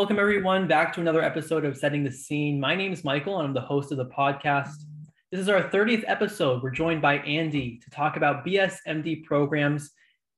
[0.00, 2.58] Welcome, everyone, back to another episode of Setting the Scene.
[2.58, 4.86] My name is Michael, and I'm the host of the podcast.
[5.30, 6.62] This is our 30th episode.
[6.62, 9.90] We're joined by Andy to talk about BSMD programs.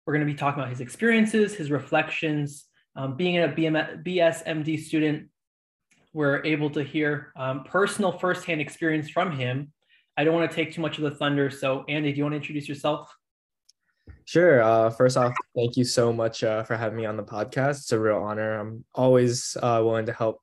[0.04, 2.64] We're going to be talking about his experiences, his reflections,
[2.96, 5.28] um, being a BSMD student.
[6.12, 9.72] We're able to hear um, personal firsthand experience from him.
[10.16, 11.50] I don't want to take too much of the thunder.
[11.50, 13.14] So, Andy, do you want to introduce yourself?
[14.24, 14.62] Sure.
[14.62, 17.80] Uh, first off, thank you so much uh, for having me on the podcast.
[17.80, 18.58] It's a real honor.
[18.58, 20.40] I'm always uh, willing to help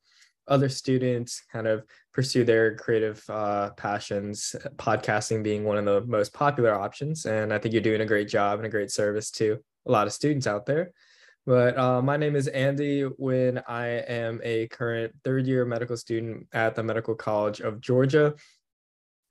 [0.47, 6.33] other students kind of pursue their creative uh, passions, podcasting being one of the most
[6.33, 7.25] popular options.
[7.25, 10.07] And I think you're doing a great job and a great service to a lot
[10.07, 10.91] of students out there.
[11.45, 13.03] But uh, my name is Andy.
[13.03, 18.35] When I am a current third year medical student at the Medical College of Georgia,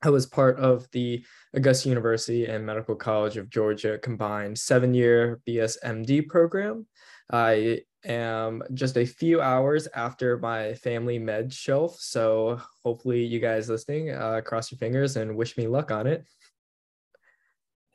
[0.01, 5.41] I was part of the Augusta University and Medical College of Georgia combined seven year
[5.47, 6.87] BSMD program.
[7.31, 11.97] I am just a few hours after my family med shelf.
[11.99, 16.25] So hopefully, you guys listening, uh, cross your fingers and wish me luck on it.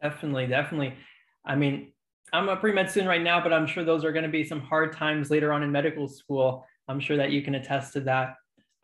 [0.03, 0.95] Definitely, definitely.
[1.47, 1.93] I mean,
[2.35, 4.45] I'm a pre med student right now, but I'm sure those are going to be
[4.45, 6.67] some hard times later on in medical school.
[6.87, 8.35] I'm sure that you can attest to that.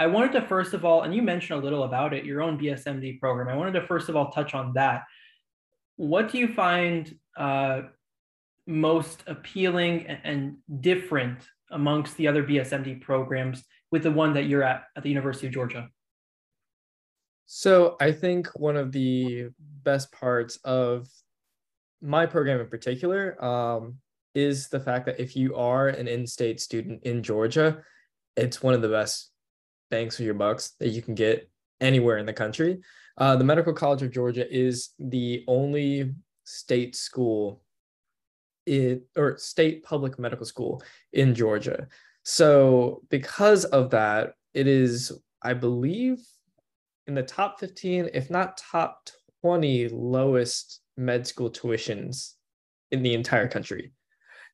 [0.01, 2.59] I wanted to first of all, and you mentioned a little about it, your own
[2.59, 3.49] BSMD program.
[3.49, 5.05] I wanted to first of all touch on that.
[5.97, 7.83] What do you find uh,
[8.67, 14.85] most appealing and different amongst the other BSMD programs with the one that you're at
[14.97, 15.91] at the University of Georgia?
[17.45, 21.09] So I think one of the best parts of
[22.01, 23.97] my program in particular um,
[24.35, 27.83] is the fact that if you are an in-state student in Georgia,
[28.35, 29.30] it's one of the best
[29.91, 32.81] bangs for your bucks that you can get anywhere in the country.
[33.19, 37.63] Uh, the Medical College of Georgia is the only state school
[38.67, 41.89] it or state public medical school in Georgia.
[42.23, 45.13] So because of that, it is,
[45.43, 46.21] I believe,
[47.07, 49.09] in the top 15, if not top
[49.43, 52.35] 20 lowest med school tuitions
[52.91, 53.93] in the entire country.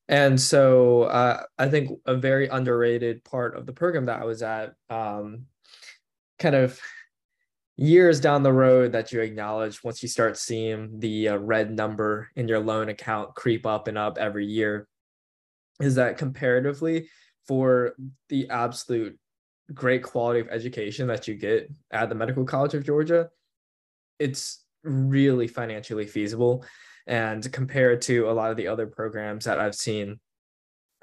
[0.09, 4.41] And so uh, I think a very underrated part of the program that I was
[4.41, 5.45] at, um,
[6.39, 6.79] kind of
[7.75, 12.29] years down the road that you acknowledge once you start seeing the uh, red number
[12.35, 14.87] in your loan account creep up and up every year,
[15.79, 17.09] is that comparatively
[17.47, 17.93] for
[18.29, 19.17] the absolute
[19.73, 23.29] great quality of education that you get at the Medical College of Georgia,
[24.19, 26.65] it's really financially feasible
[27.05, 30.19] and compared to a lot of the other programs that I've seen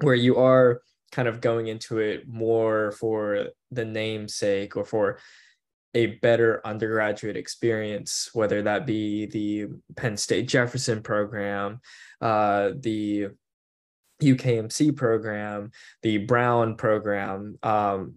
[0.01, 5.19] where you are kind of going into it more for the namesake or for
[5.95, 11.81] a better undergraduate experience, whether that be the Penn State Jefferson program,
[12.21, 13.29] uh, the
[14.21, 15.71] UKMC program,
[16.03, 18.15] the Brown program, um,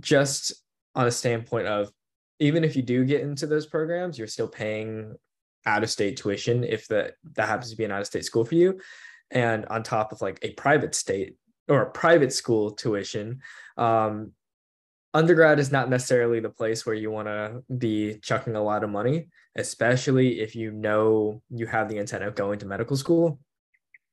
[0.00, 0.52] just
[0.94, 1.90] on a standpoint of
[2.38, 5.14] even if you do get into those programs, you're still paying
[5.64, 8.44] out of state tuition if that that happens to be an out of state school
[8.44, 8.80] for you.
[9.30, 11.36] And on top of like a private state
[11.68, 13.40] or a private school tuition
[13.76, 14.32] um,
[15.14, 18.90] undergrad is not necessarily the place where you want to be chucking a lot of
[18.90, 23.38] money especially if you know you have the intent of going to medical school.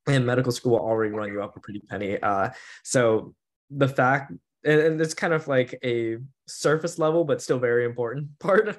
[0.08, 2.19] And medical school will already run you up a pretty penny.
[2.22, 2.50] Uh,
[2.84, 3.35] so
[3.69, 4.31] the fact
[4.64, 8.78] and, and it's kind of like a surface level but still very important part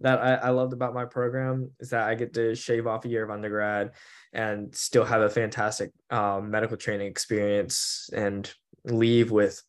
[0.00, 3.08] that I, I loved about my program is that I get to shave off a
[3.08, 3.92] year of undergrad
[4.32, 8.52] and still have a fantastic um, medical training experience and
[8.84, 9.62] leave with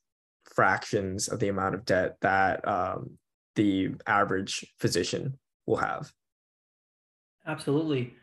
[0.46, 3.12] fractions of the amount of debt that um,
[3.56, 6.12] the average physician will have.
[7.48, 8.14] Absolutely.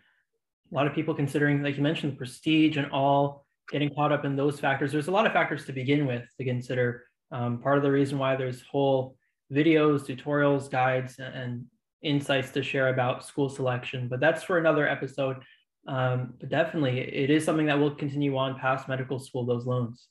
[0.70, 4.36] A lot of people considering, like you mentioned, prestige and all getting caught up in
[4.36, 4.92] those factors.
[4.92, 7.04] There's a lot of factors to begin with to consider.
[7.32, 9.16] Um, part of the reason why there's whole
[9.52, 11.66] videos, tutorials, guides, and
[12.02, 15.42] insights to share about school selection, but that's for another episode.
[15.88, 20.08] Um, but definitely, it is something that will continue on past medical school, those loans.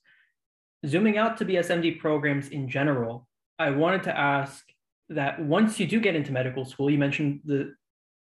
[0.85, 3.27] Zooming out to BSMD programs in general,
[3.59, 4.63] I wanted to ask
[5.09, 7.73] that once you do get into medical school, you mentioned the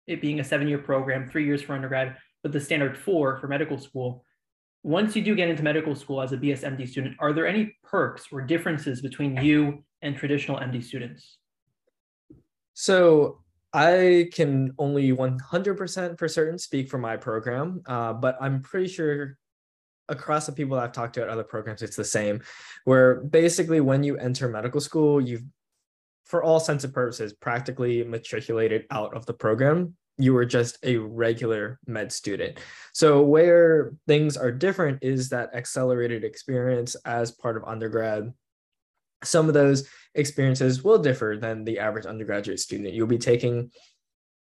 [0.06, 3.77] it being a seven-year program, three years for undergrad, but the standard four for medical
[3.77, 4.25] school.
[4.83, 8.27] Once you do get into medical school as a BSMD student, are there any perks
[8.31, 11.38] or differences between you and traditional MD students?
[12.74, 13.39] So
[13.74, 19.38] I can only 100% for certain speak for my program, uh, but I'm pretty sure
[20.09, 22.41] across the people I've talked to at other programs, it's the same.
[22.83, 25.44] Where basically, when you enter medical school, you've,
[26.25, 29.95] for all sense of purposes, practically matriculated out of the program.
[30.18, 32.60] You were just a regular med student.
[32.94, 38.33] So, where things are different is that accelerated experience as part of undergrad
[39.24, 42.94] some of those experiences will differ than the average undergraduate student.
[42.94, 43.71] You'll be taking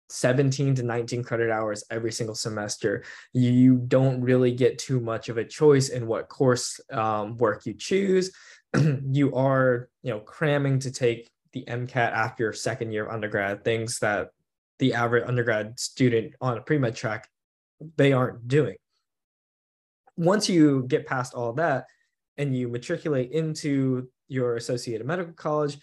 [0.09, 3.03] 17 to 19 credit hours every single semester.
[3.33, 7.73] You don't really get too much of a choice in what course um, work you
[7.73, 8.31] choose.
[9.09, 13.63] you are, you know, cramming to take the MCAT after your second year of undergrad,
[13.63, 14.29] things that
[14.79, 17.29] the average undergrad student on a pre-med track
[17.97, 18.75] they aren't doing.
[20.17, 21.85] Once you get past all that
[22.37, 25.77] and you matriculate into your associated medical college,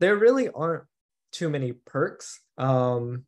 [0.00, 0.84] there really aren't
[1.32, 2.40] too many perks.
[2.56, 3.24] Um,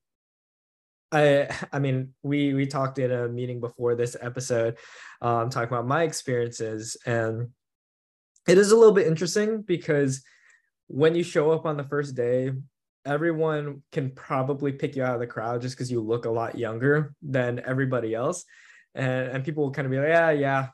[1.12, 4.78] I I mean, we we talked in a meeting before this episode,
[5.20, 7.48] um, talking about my experiences, and
[8.46, 10.22] it is a little bit interesting because
[10.86, 12.52] when you show up on the first day,
[13.04, 16.58] everyone can probably pick you out of the crowd just because you look a lot
[16.58, 18.44] younger than everybody else,
[18.94, 20.68] and and people will kind of be like, yeah, yeah,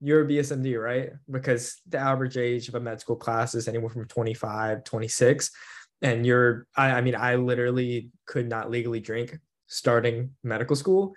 [0.00, 1.10] you're a BSMD, right?
[1.30, 5.50] Because the average age of a med school class is anywhere from 25, 26.
[6.02, 11.14] And you're, I, I mean, I literally could not legally drink starting medical school.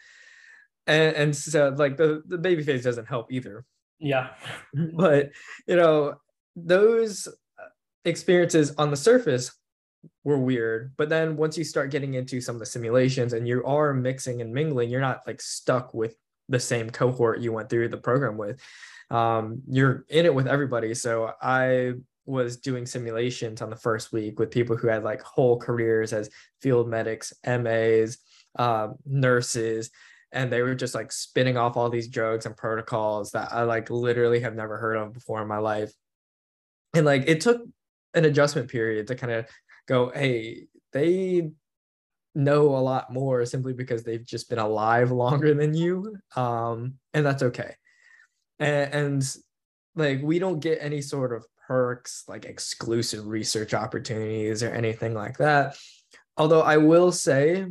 [0.88, 3.66] And, and so like the, the baby phase doesn't help either.
[4.00, 4.30] Yeah.
[4.94, 5.30] but,
[5.68, 6.16] you know,
[6.56, 7.68] those uh,
[8.04, 9.52] experiences on the surface
[10.24, 10.94] were weird.
[10.98, 14.42] But then once you start getting into some of the simulations and you are mixing
[14.42, 16.16] and mingling, you're not like stuck with
[16.50, 18.60] the same cohort you went through the program with.
[19.10, 20.94] Um, you're in it with everybody.
[20.94, 21.94] So I
[22.26, 26.30] was doing simulations on the first week with people who had like whole careers as
[26.62, 28.18] field medics, MAs,
[28.58, 29.90] um, nurses,
[30.32, 33.90] and they were just like spinning off all these drugs and protocols that I like
[33.90, 35.92] literally have never heard of before in my life.
[36.94, 37.62] And like it took
[38.14, 39.46] an adjustment period to kind of
[39.88, 41.52] go, hey, they
[42.34, 46.18] know a lot more simply because they've just been alive longer than you.
[46.36, 47.76] Um and that's okay.
[48.60, 49.38] And, and
[49.96, 55.38] like we don't get any sort of perks like exclusive research opportunities or anything like
[55.38, 55.78] that.
[56.38, 57.68] Although i will say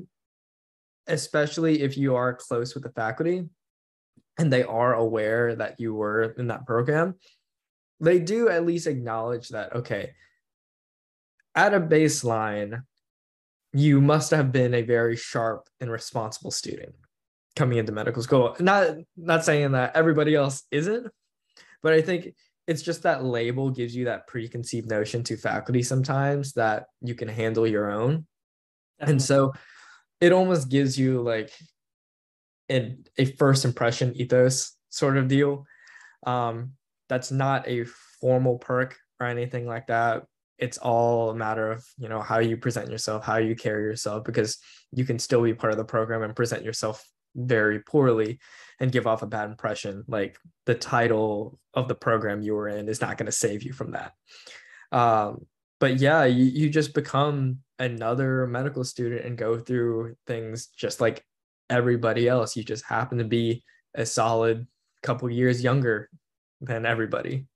[1.06, 3.44] especially if you are close with the faculty
[4.38, 7.14] and they are aware that you were in that program
[8.00, 10.12] they do at least acknowledge that okay
[11.60, 12.82] at a baseline
[13.72, 16.94] you must have been a very sharp and responsible student
[17.54, 18.56] coming into medical school.
[18.58, 21.06] Not not saying that everybody else isn't,
[21.82, 22.34] but I think
[22.66, 27.28] it's just that label gives you that preconceived notion to faculty sometimes that you can
[27.28, 28.26] handle your own.
[28.98, 29.12] Definitely.
[29.12, 29.52] And so
[30.20, 31.52] it almost gives you like
[32.70, 35.66] a, a first impression ethos sort of deal.
[36.26, 36.72] Um,
[37.08, 37.84] that's not a
[38.20, 40.24] formal perk or anything like that
[40.60, 44.24] it's all a matter of you know how you present yourself how you carry yourself
[44.24, 44.58] because
[44.92, 47.04] you can still be part of the program and present yourself
[47.34, 48.38] very poorly
[48.80, 50.04] and give off a bad impression.
[50.08, 50.36] Like
[50.66, 53.92] the title of the program you were in is not going to save you from
[53.92, 54.12] that.
[54.92, 55.46] Um,
[55.78, 61.24] but yeah you, you just become another medical student and go through things just like
[61.68, 62.56] everybody else.
[62.56, 63.62] You just happen to be
[63.94, 64.66] a solid
[65.02, 66.10] couple years younger
[66.60, 67.46] than everybody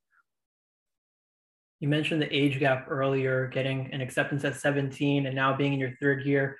[1.81, 5.79] you mentioned the age gap earlier, getting an acceptance at 17 and now being in
[5.79, 6.57] your third year.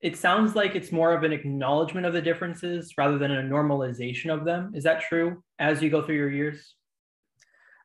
[0.00, 4.32] It sounds like it's more of an acknowledgement of the differences rather than a normalization
[4.32, 4.72] of them.
[4.74, 6.74] Is that true as you go through your years?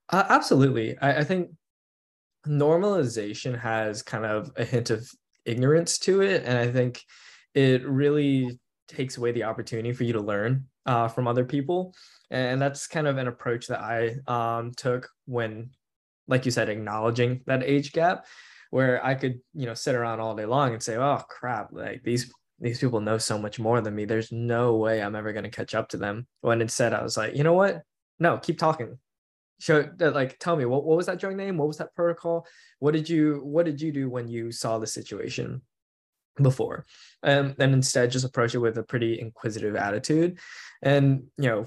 [0.09, 0.97] Uh, absolutely.
[0.99, 1.49] I, I think
[2.47, 5.09] normalization has kind of a hint of
[5.45, 6.43] ignorance to it.
[6.45, 7.01] And I think
[7.53, 11.93] it really takes away the opportunity for you to learn uh, from other people.
[12.29, 15.71] And that's kind of an approach that I um, took when
[16.31, 18.25] like you said, acknowledging that age gap
[18.71, 22.01] where I could, you know, sit around all day long and say, oh crap, like
[22.03, 24.05] these these people know so much more than me.
[24.05, 26.27] There's no way I'm ever going to catch up to them.
[26.41, 27.81] When instead I was like, you know what?
[28.19, 28.97] No, keep talking.
[29.59, 31.57] Show like tell me what, what was that drug name?
[31.57, 32.47] What was that protocol?
[32.79, 35.61] What did you what did you do when you saw the situation
[36.41, 36.85] before?
[37.21, 40.39] Um, and instead just approach it with a pretty inquisitive attitude.
[40.81, 41.65] And you know,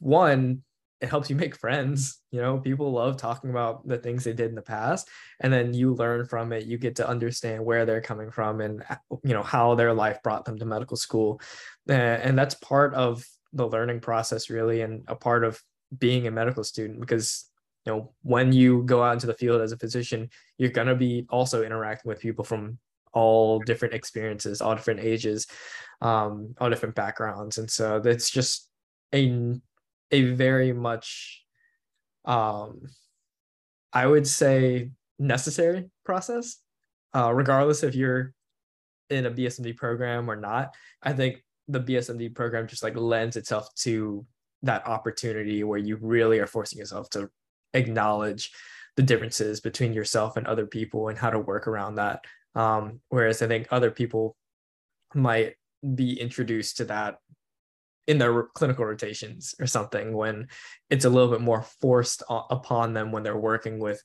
[0.00, 0.62] one,
[1.00, 4.50] it helps you make friends you know people love talking about the things they did
[4.50, 5.08] in the past
[5.40, 8.82] and then you learn from it you get to understand where they're coming from and
[9.24, 11.40] you know how their life brought them to medical school.
[11.88, 15.60] And that's part of the learning process really and a part of
[15.96, 17.46] being a medical student because
[17.84, 20.94] you know when you go out into the field as a physician you're going to
[20.94, 22.78] be also interacting with people from
[23.12, 25.48] all different experiences all different ages
[26.00, 27.58] um all different backgrounds.
[27.58, 28.68] And so that's just
[29.12, 29.58] a
[30.10, 31.44] a very much
[32.24, 32.80] um
[33.92, 36.58] i would say necessary process
[37.14, 38.32] uh, regardless if you're
[39.08, 43.72] in a bsmd program or not i think the bsmd program just like lends itself
[43.74, 44.24] to
[44.62, 47.28] that opportunity where you really are forcing yourself to
[47.74, 48.50] acknowledge
[48.96, 52.24] the differences between yourself and other people and how to work around that.
[52.54, 54.36] Um, whereas I think other people
[55.14, 55.54] might
[55.94, 57.18] be introduced to that
[58.06, 60.48] in their clinical rotations or something when
[60.88, 64.02] it's a little bit more forced upon them when they're working with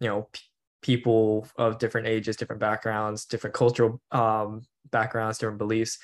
[0.00, 0.28] you know
[0.82, 5.98] people of different ages different backgrounds different cultural um, backgrounds different beliefs.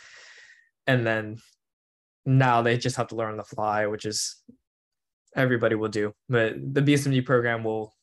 [0.87, 1.39] And then
[2.27, 4.37] now they just have to learn on the fly which is
[5.35, 6.12] everybody will do.
[6.29, 7.95] But the bsmd program will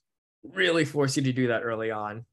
[0.44, 2.26] really force you to do that early on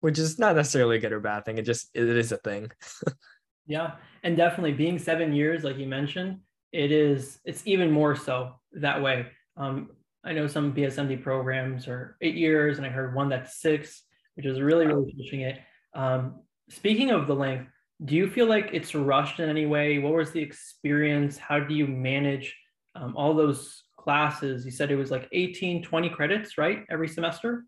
[0.00, 1.58] which is not necessarily a good or bad thing.
[1.58, 2.70] It just it is a thing
[3.66, 6.40] Yeah, and definitely being seven years, like you mentioned,
[6.72, 9.26] it is it's even more so that way.
[9.56, 9.90] Um,
[10.24, 14.02] I know some BSMD programs are eight years, and I heard one that's six,
[14.34, 15.60] which is really really pushing it.
[15.94, 17.70] Um, speaking of the length,
[18.04, 19.98] do you feel like it's rushed in any way?
[19.98, 21.36] What was the experience?
[21.36, 22.56] How do you manage
[22.94, 24.64] um, all those classes?
[24.64, 26.84] You said it was like 18, 20 credits, right?
[26.90, 27.66] Every semester?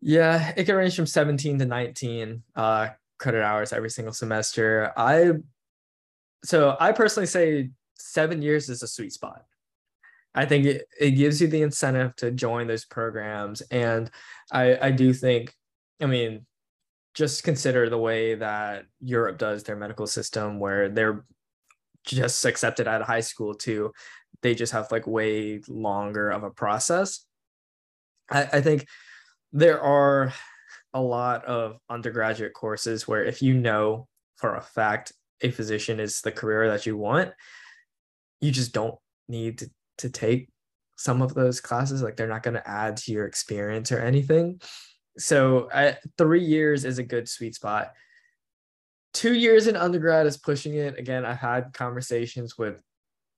[0.00, 2.42] Yeah, it can range from 17 to 19.
[2.54, 4.92] Uh, credit hours every single semester.
[4.96, 5.32] I
[6.44, 9.42] so I personally say seven years is a sweet spot.
[10.34, 13.62] I think it, it gives you the incentive to join those programs.
[13.62, 14.10] And
[14.52, 15.54] I, I do think,
[16.00, 16.44] I mean,
[17.14, 21.24] just consider the way that Europe does their medical system, where they're
[22.04, 23.92] just accepted out of high school too.
[24.42, 27.24] They just have like way longer of a process.
[28.30, 28.86] I, I think
[29.52, 30.34] there are
[30.96, 35.12] a lot of undergraduate courses where if you know for a fact
[35.42, 37.32] a physician is the career that you want,
[38.40, 38.94] you just don't
[39.28, 40.48] need to, to take
[40.96, 42.02] some of those classes.
[42.02, 44.58] Like they're not going to add to your experience or anything.
[45.18, 45.68] So
[46.16, 47.92] three years is a good sweet spot.
[49.12, 50.98] Two years in undergrad is pushing it.
[50.98, 52.82] Again, I've had conversations with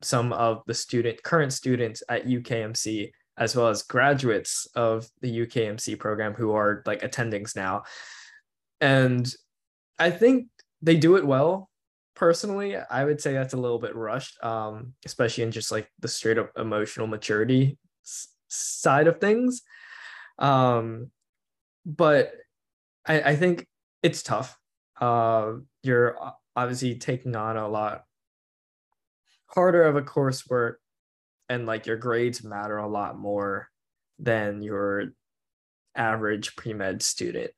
[0.02, 5.98] some of the student current students at UKMC as well as graduates of the UKMC
[5.98, 7.84] program who are like attendings now.
[8.80, 9.32] And
[9.98, 10.48] I think
[10.82, 11.70] they do it well.
[12.14, 16.08] Personally, I would say that's a little bit rushed, um, especially in just like the
[16.08, 19.62] straight up emotional maturity s- side of things.
[20.38, 21.10] Um,
[21.86, 22.32] but
[23.06, 23.66] I, I think
[24.02, 24.58] it's tough.
[25.00, 25.52] Uh,
[25.84, 26.18] you're
[26.56, 28.02] obviously taking on a lot
[29.46, 30.74] harder of a coursework
[31.48, 33.68] and like your grades matter a lot more
[34.18, 35.12] than your
[35.94, 37.50] average pre-med student.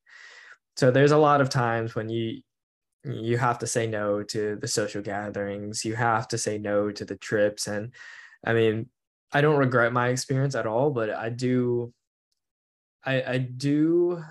[0.76, 2.42] So there's a lot of times when you
[3.04, 7.04] you have to say no to the social gatherings you have to say no to
[7.04, 7.94] the trips and
[8.44, 8.90] i mean
[9.32, 11.92] i don't regret my experience at all but i do
[13.04, 14.22] i i do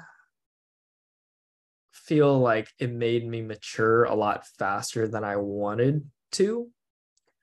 [1.91, 6.69] feel like it made me mature a lot faster than i wanted to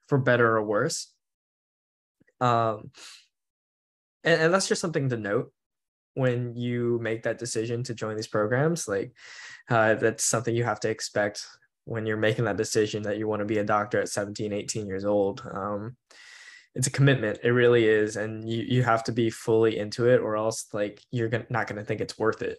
[0.07, 1.13] for better or worse
[2.41, 2.91] um,
[4.23, 5.51] and, and that's just something to note
[6.13, 8.87] when you make that decision to join these programs.
[8.87, 9.13] Like
[9.69, 11.45] uh, that's something you have to expect
[11.85, 14.87] when you're making that decision that you want to be a doctor at 17, 18
[14.87, 15.41] years old.
[15.49, 15.95] Um,
[16.75, 17.39] it's a commitment.
[17.43, 18.17] It really is.
[18.17, 21.67] And you, you have to be fully into it or else like you're gonna, not
[21.67, 22.57] going to think it's worth it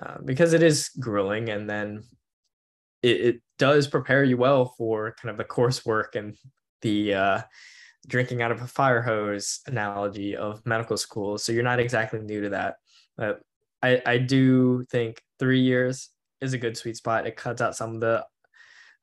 [0.00, 1.50] uh, because it is grueling.
[1.50, 2.04] And then
[3.02, 6.36] it, it does prepare you well for kind of the coursework and
[6.82, 7.40] the, uh,
[8.06, 11.38] drinking out of a fire hose analogy of medical school.
[11.38, 12.76] So you're not exactly new to that.
[13.16, 13.40] But
[13.82, 17.26] I, I do think three years is a good sweet spot.
[17.26, 18.24] It cuts out some of the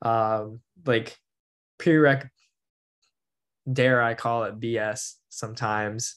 [0.02, 1.16] um, like
[1.78, 2.28] prereq,
[3.70, 6.16] dare I call it BS sometimes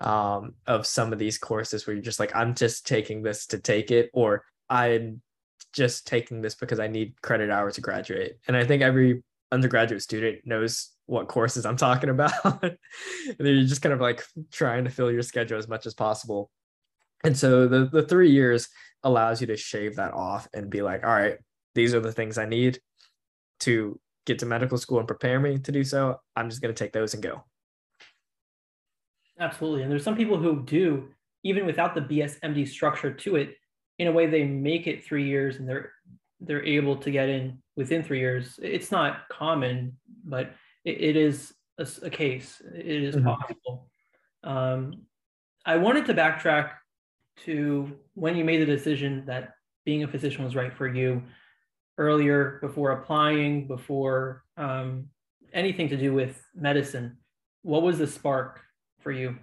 [0.00, 3.58] um, of some of these courses where you're just like, I'm just taking this to
[3.58, 5.20] take it, or I'm
[5.72, 8.36] just taking this because I need credit hours to graduate.
[8.46, 12.32] And I think every undergraduate student knows what courses I'm talking about.
[12.62, 12.76] and
[13.38, 14.22] then you're just kind of like
[14.52, 16.50] trying to fill your schedule as much as possible.
[17.24, 18.68] And so the, the three years
[19.02, 21.38] allows you to shave that off and be like, all right,
[21.74, 22.78] these are the things I need
[23.60, 26.20] to get to medical school and prepare me to do so.
[26.36, 27.42] I'm just going to take those and go.
[29.40, 29.82] Absolutely.
[29.82, 31.08] And there's some people who do,
[31.42, 33.54] even without the BSMD structure to it,
[33.98, 35.92] in a way they make it three years and they're
[36.40, 38.60] they're able to get in within three years.
[38.62, 40.52] It's not common, but
[40.84, 42.60] it, it is a, a, case.
[42.74, 43.26] It is mm-hmm.
[43.26, 43.88] possible.
[44.44, 45.02] Um,
[45.64, 46.70] I wanted to backtrack
[47.44, 49.54] to when you made the decision that
[49.84, 51.22] being a physician was right for you
[51.96, 55.06] earlier, before applying, before um,
[55.52, 57.18] anything to do with medicine.
[57.62, 58.60] What was the spark
[59.00, 59.36] for you?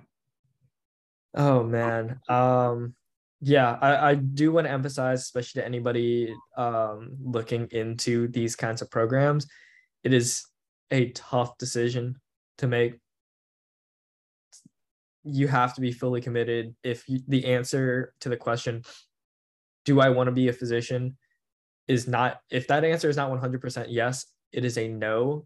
[1.35, 2.19] Oh man.
[2.29, 2.95] Um,
[3.41, 8.81] yeah, I, I do want to emphasize, especially to anybody um, looking into these kinds
[8.81, 9.47] of programs,
[10.03, 10.45] it is
[10.91, 12.19] a tough decision
[12.59, 12.99] to make.
[15.23, 16.75] you have to be fully committed.
[16.83, 18.83] If you, the answer to the question
[19.85, 21.17] do i want to be a physician?
[21.87, 25.45] is not if that answer is not 100% yes it is a no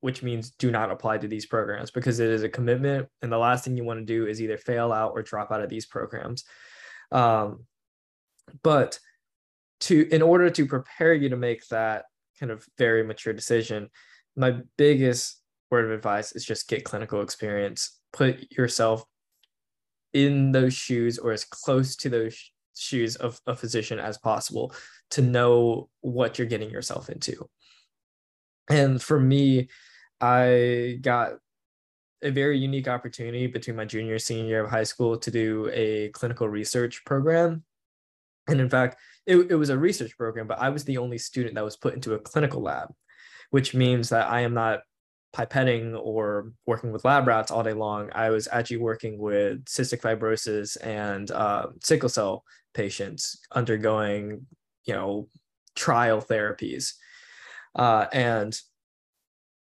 [0.00, 3.38] which means do not apply to these programs because it is a commitment and the
[3.38, 5.84] last thing you want to do is either fail out or drop out of these
[5.84, 6.44] programs.
[7.12, 7.66] Um,
[8.62, 8.98] but
[9.80, 12.06] to in order to prepare you to make that
[12.38, 13.90] kind of very mature decision
[14.36, 17.98] my biggest word of advice is just get clinical experience.
[18.12, 19.04] Put yourself
[20.12, 24.74] in those shoes or as close to those shoes of a physician as possible
[25.10, 27.48] to know what you're getting yourself into.
[28.68, 29.68] And for me
[30.22, 31.32] i got
[32.22, 36.10] a very unique opportunity between my junior senior year of high school to do a
[36.10, 37.64] clinical research program.
[38.46, 41.54] And in fact it, it was a research program but i was the only student
[41.54, 42.88] that was put into a clinical lab
[43.50, 44.80] which means that i am not
[45.34, 50.00] pipetting or working with lab rats all day long i was actually working with cystic
[50.00, 54.44] fibrosis and uh, sickle cell patients undergoing
[54.86, 55.28] you know
[55.76, 56.94] trial therapies
[57.76, 58.58] uh, and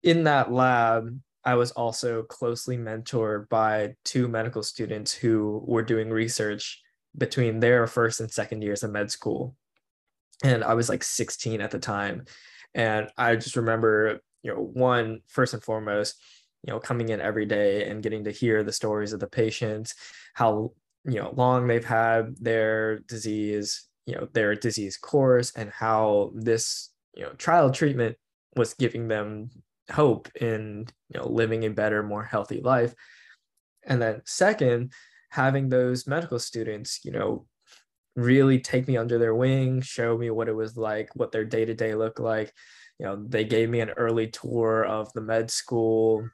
[0.01, 6.09] in that lab i was also closely mentored by two medical students who were doing
[6.09, 6.81] research
[7.17, 9.55] between their first and second years of med school.
[10.43, 12.25] And I was like 16 at the time.
[12.73, 16.15] And I just remember, you know, one, first and foremost,
[16.63, 19.95] you know, coming in every day and getting to hear the stories of the patients,
[20.33, 20.71] how,
[21.05, 26.89] you know, long they've had their disease, you know, their disease course, and how this,
[27.15, 28.15] you know, trial treatment
[28.55, 29.49] was giving them
[29.91, 32.93] hope in, you know, living a better, more healthy life.
[33.83, 34.93] And then second,
[35.29, 37.45] having those medical students, you know,
[38.15, 41.65] really take me under their wing, show me what it was like, what their day
[41.65, 42.53] to day looked like.
[42.99, 46.29] You know, they gave me an early tour of the med school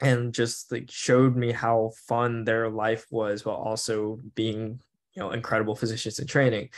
[0.00, 4.80] and just like showed me how fun their life was while also being,
[5.14, 6.70] you know, incredible physicians in training.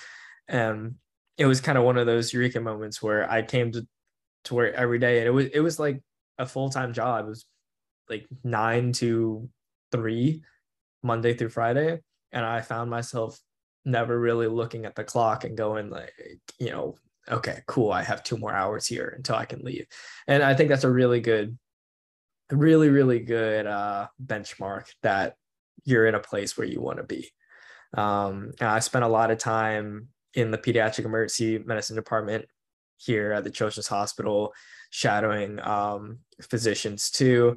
[0.46, 0.96] And
[1.36, 3.86] it was kind of one of those eureka moments where I came to
[4.44, 6.00] to work every day and it was it was like
[6.38, 7.26] a full-time job.
[7.26, 7.46] It was
[8.08, 9.48] like nine to
[9.90, 10.42] three
[11.02, 12.00] Monday through Friday.
[12.32, 13.38] And I found myself
[13.88, 16.12] never really looking at the clock and going like,
[16.58, 16.96] you know,
[17.28, 19.86] okay, cool, I have two more hours here until I can leave.
[20.26, 21.58] And I think that's a really good,
[22.50, 25.36] really, really good uh, benchmark that
[25.84, 27.30] you're in a place where you want to be.
[27.96, 32.46] Um, I spent a lot of time in the pediatric emergency medicine department
[32.98, 34.52] here at the Children's Hospital,
[34.90, 37.56] shadowing um, physicians too.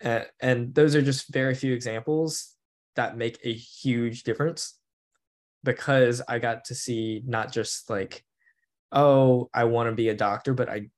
[0.00, 2.54] And, and those are just very few examples
[2.96, 4.78] that make a huge difference
[5.64, 8.24] because I got to see not just like,
[8.92, 10.90] oh, I want to be a doctor, but I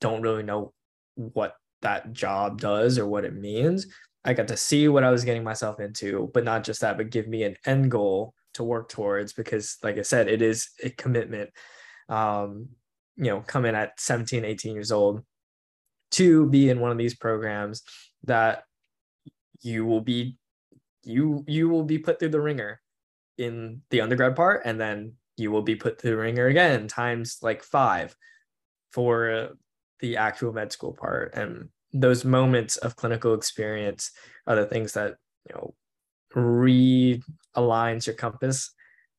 [0.00, 0.72] don't really know
[1.16, 3.86] what that job does or what it means.
[4.24, 7.10] I got to see what I was getting myself into, but not just that, but
[7.10, 10.88] give me an end goal to work towards because, like I said, it is a
[10.90, 11.50] commitment.
[12.08, 12.68] Um,
[13.16, 15.22] you know, come in at 17, 18 years old
[16.12, 17.82] to be in one of these programs
[18.24, 18.62] that
[19.60, 20.38] you will be
[21.02, 22.80] you you will be put through the ringer
[23.38, 27.38] in the undergrad part and then you will be put through the ringer again times
[27.42, 28.16] like five
[28.92, 29.50] for
[30.00, 31.34] the actual med school part.
[31.34, 34.12] And those moments of clinical experience
[34.46, 35.16] are the things that
[35.48, 35.74] you know
[36.34, 38.72] realigns your compass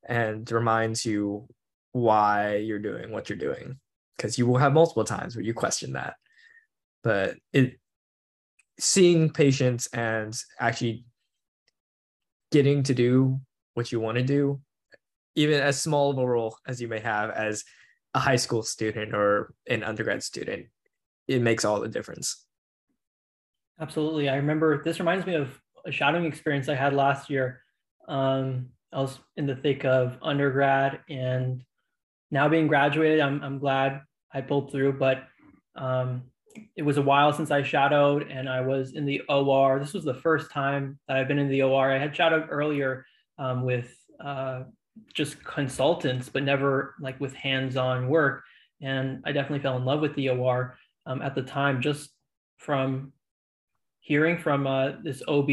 [0.08, 1.48] and reminds you
[1.92, 3.80] why you're doing what you're doing
[4.16, 6.16] because you will have multiple times where you question that.
[7.04, 7.80] But it
[8.80, 11.06] seeing patients and actually
[12.52, 13.40] getting to do
[13.76, 14.60] what you want to do,
[15.36, 17.64] even as small of a role as you may have as
[18.14, 20.66] a high school student or an undergrad student,
[21.28, 22.46] it makes all the difference.
[23.80, 24.30] Absolutely.
[24.30, 25.50] I remember this reminds me of
[25.86, 27.62] a shadowing experience I had last year.
[28.08, 31.62] Um, I was in the thick of undergrad and
[32.32, 34.02] now being graduated, I'm, I'm glad
[34.34, 35.28] I pulled through, but
[35.76, 36.24] um,
[36.78, 39.80] it was a while since I shadowed and I was in the OR.
[39.80, 41.92] This was the first time that I've been in the OR.
[41.92, 43.06] I had shadowed earlier
[43.38, 43.94] um, with
[44.24, 44.64] uh,
[45.14, 48.44] just consultants, but never like with hands-on work.
[48.82, 52.10] And I definitely fell in love with the OR um, at the time, just
[52.58, 53.14] from
[54.00, 55.50] hearing from uh, this OB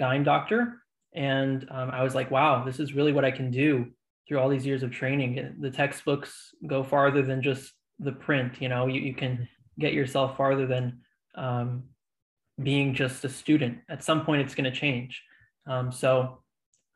[0.00, 0.82] gyne doctor.
[1.14, 3.86] And um, I was like, wow, this is really what I can do
[4.26, 5.56] through all these years of training.
[5.60, 8.60] The textbooks go farther than just the print.
[8.60, 11.00] You know, you, you can get yourself farther than
[11.36, 11.84] um,
[12.60, 13.78] being just a student.
[13.88, 15.22] At some point, it's going to change.
[15.66, 16.42] Um, so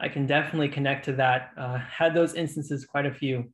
[0.00, 1.50] I can definitely connect to that.
[1.56, 3.52] Uh, had those instances quite a few.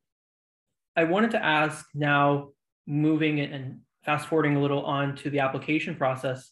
[0.97, 2.51] I wanted to ask now,
[2.87, 6.51] moving and fast forwarding a little on to the application process.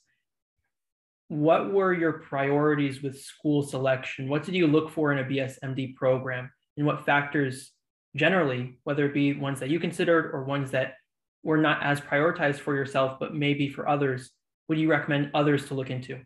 [1.28, 4.28] what were your priorities with school selection?
[4.28, 6.50] What did you look for in a BSMD program?
[6.76, 7.72] And what factors
[8.14, 10.94] generally, whether it be ones that you considered or ones that
[11.42, 14.30] were not as prioritized for yourself, but maybe for others,
[14.68, 16.20] would you recommend others to look into?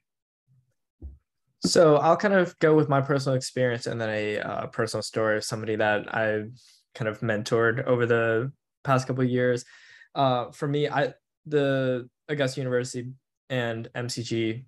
[1.64, 5.36] So I'll kind of go with my personal experience and then a uh, personal story
[5.36, 6.44] of somebody that I
[6.94, 8.52] kind of mentored over the
[8.84, 9.64] past couple years.
[10.14, 11.14] Uh, for me, I
[11.46, 13.10] the Augusta University
[13.48, 14.64] and MCG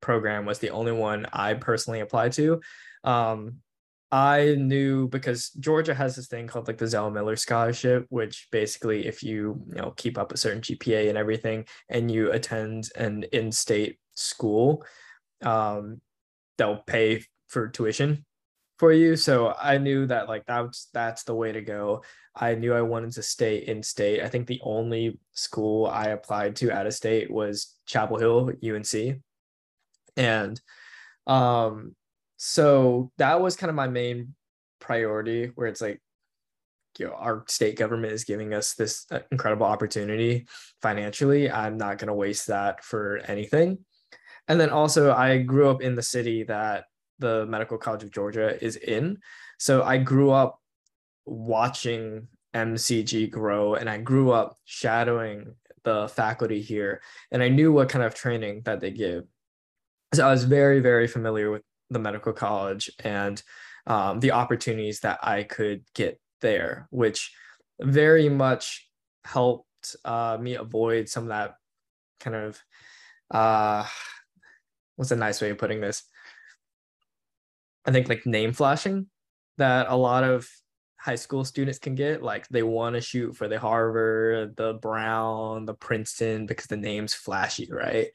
[0.00, 2.60] program was the only one I personally applied to.
[3.04, 3.56] Um,
[4.10, 9.06] I knew because Georgia has this thing called like the Zell Miller Scholarship, which basically,
[9.06, 13.24] if you you know keep up a certain GPA and everything, and you attend an
[13.32, 14.84] in-state school,
[15.42, 16.00] um,
[16.58, 18.24] they'll pay for tuition
[18.78, 19.16] for you.
[19.16, 22.02] So I knew that like that's that's the way to go.
[22.36, 24.22] I knew I wanted to stay in state.
[24.22, 29.20] I think the only school I applied to out of state was Chapel Hill UNC,
[30.16, 30.60] and
[31.26, 31.94] um
[32.36, 34.34] so that was kind of my main
[34.80, 36.00] priority where it's like
[36.98, 40.46] you know our state government is giving us this uh, incredible opportunity
[40.80, 43.78] financially i'm not going to waste that for anything
[44.48, 46.84] and then also i grew up in the city that
[47.18, 49.18] the medical college of georgia is in.
[49.58, 50.60] So i grew up
[51.26, 57.88] watching mcg grow and i grew up shadowing the faculty here and i knew what
[57.88, 59.24] kind of training that they give.
[60.14, 63.42] So i was very very familiar with the medical college and
[63.88, 67.32] um, the opportunities that I could get there, which
[67.80, 68.88] very much
[69.24, 71.54] helped uh, me avoid some of that
[72.20, 72.60] kind of
[73.30, 73.86] uh,
[74.98, 76.02] what's a nice way of putting this?
[77.86, 79.06] I think like name flashing
[79.56, 80.48] that a lot of
[80.98, 82.20] high school students can get.
[82.20, 87.14] Like they want to shoot for the Harvard, the Brown, the Princeton because the name's
[87.14, 88.08] flashy, right?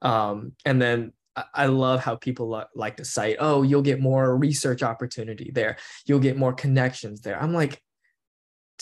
[0.00, 1.12] Um, and then
[1.54, 5.76] I love how people like to cite, oh, you'll get more research opportunity there.
[6.06, 7.40] You'll get more connections there.
[7.40, 7.80] I'm like,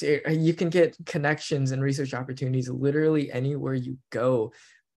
[0.00, 4.52] you can get connections and research opportunities literally anywhere you go.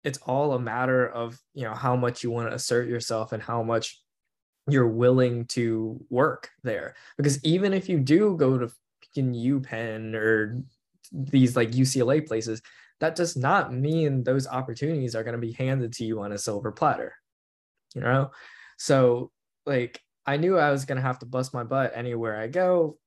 [0.04, 3.42] It's all a matter of, you know, how much you want to assert yourself and
[3.42, 4.02] how much
[4.68, 6.96] you're willing to work there.
[7.18, 10.64] Because even if you do go to fucking UPenn or
[11.12, 12.62] these like UCLA places,
[13.00, 16.38] that does not mean those opportunities are going to be handed to you on a
[16.38, 17.14] silver platter
[17.96, 18.32] you know?
[18.78, 19.32] So
[19.66, 22.98] like I knew I was gonna have to bust my butt anywhere I go.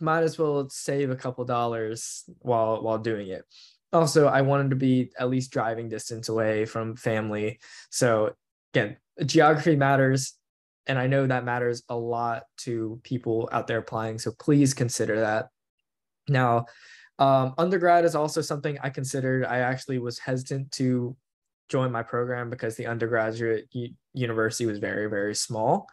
[0.00, 3.44] Might as well save a couple dollars while while doing it.
[3.92, 7.60] Also, I wanted to be at least driving distance away from family.
[7.90, 8.34] So
[8.72, 10.34] again, geography matters.
[10.86, 14.18] And I know that matters a lot to people out there applying.
[14.18, 15.48] So please consider that.
[16.28, 16.66] Now,
[17.18, 19.44] um, undergrad is also something I considered.
[19.44, 21.16] I actually was hesitant to
[21.72, 25.86] join my program because the undergraduate u- university was very very small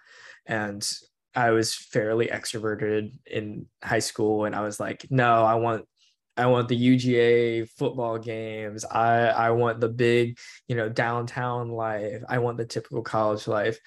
[0.46, 0.92] and
[1.36, 5.86] i was fairly extroverted in high school and i was like no i want
[6.40, 8.86] I want the UGA football games.
[8.86, 12.24] I I want the big, you know, downtown life.
[12.30, 13.80] I want the typical college life.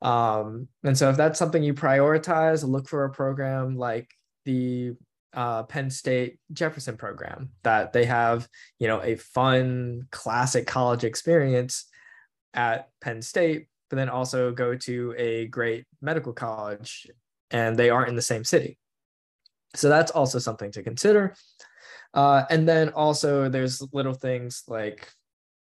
[0.00, 4.08] Um, and so if that's something you prioritize, look for a program like
[4.44, 4.92] the
[5.34, 11.86] uh, Penn State Jefferson program that they have, you know, a fun classic college experience
[12.54, 17.08] at Penn State, but then also go to a great medical college
[17.50, 18.78] and they aren't in the same city.
[19.74, 21.34] So that's also something to consider.
[22.14, 25.08] Uh, and then also there's little things like,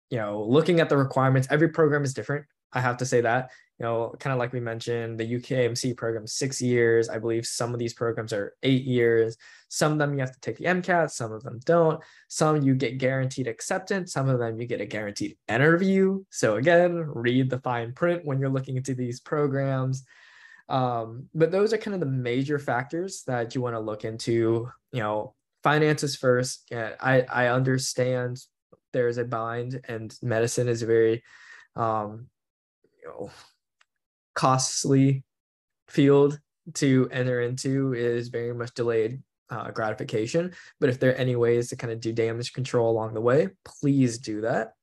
[0.09, 1.47] you know, looking at the requirements.
[1.49, 2.45] Every program is different.
[2.71, 6.27] I have to say that you know, kind of like we mentioned, the UKMC program
[6.27, 7.09] six years.
[7.09, 9.35] I believe some of these programs are eight years.
[9.67, 12.01] Some of them you have to take the MCAT, some of them don't.
[12.27, 16.23] Some you get guaranteed acceptance, some of them you get a guaranteed interview.
[16.29, 20.03] So again, read the fine print when you're looking into these programs.
[20.69, 24.69] Um, but those are kind of the major factors that you want to look into.
[24.91, 26.63] You know, finances first.
[26.69, 28.37] Yeah, I I understand
[28.91, 31.23] there's a bind, and medicine is a very
[31.75, 32.27] um,
[33.01, 33.31] you know
[34.35, 35.23] costly
[35.87, 36.39] field
[36.73, 40.53] to enter into is very much delayed uh, gratification.
[40.79, 43.49] But if there are any ways to kind of do damage control along the way,
[43.65, 44.73] please do that.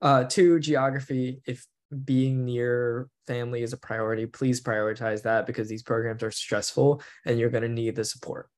[0.00, 1.42] Uh, two, geography.
[1.46, 1.66] If
[2.04, 7.38] being near family is a priority, please prioritize that because these programs are stressful and
[7.38, 8.48] you're going to need the support.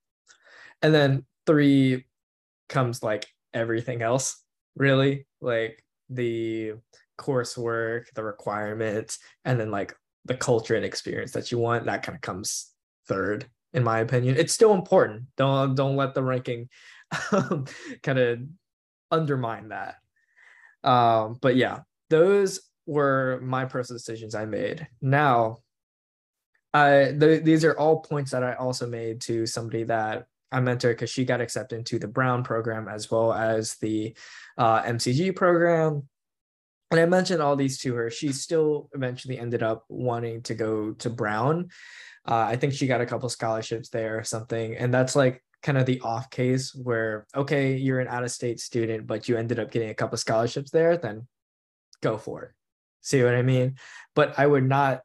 [0.83, 2.05] And then three
[2.69, 4.43] comes like everything else,
[4.77, 6.75] really, like the
[7.19, 12.17] coursework, the requirements, and then like the culture and experience that you want, that kind
[12.17, 12.73] of comes
[13.07, 14.37] third, in my opinion.
[14.37, 15.25] It's still important.
[15.37, 16.69] Don't don't let the ranking
[18.03, 18.41] kind of
[19.11, 19.97] undermine that.
[20.83, 24.87] Um, but yeah, those were my personal decisions I made.
[25.01, 25.59] Now,
[26.73, 30.93] I the, these are all points that I also made to somebody that I mentored
[30.93, 34.17] because she got accepted into the Brown program as well as the
[34.57, 36.09] uh, MCG program.
[36.91, 38.11] And I mentioned all these to her.
[38.11, 41.71] She still eventually ended up wanting to go to Brown.
[42.27, 44.77] Uh, I think she got a couple scholarships there or something.
[44.77, 48.61] And that's like kind of the off case where, okay, you're an out of state
[48.61, 51.27] student, but you ended up getting a couple scholarships there, then
[52.03, 52.51] go for it.
[53.01, 53.77] See what I mean?
[54.15, 55.01] But I would not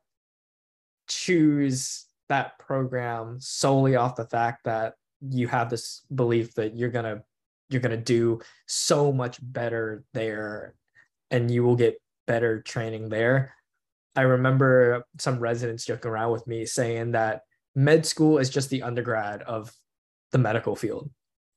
[1.07, 7.23] choose that program solely off the fact that you have this belief that you're gonna
[7.69, 10.75] you're gonna do so much better there
[11.31, 13.53] and you will get better training there.
[14.15, 17.41] I remember some residents joking around with me saying that
[17.75, 19.71] med school is just the undergrad of
[20.31, 21.09] the medical field.